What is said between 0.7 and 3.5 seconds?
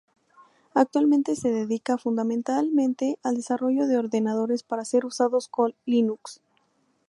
Actualmente se dedica fundamentalmente al